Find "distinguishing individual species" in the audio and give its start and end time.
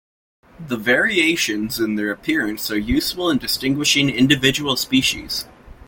3.37-5.45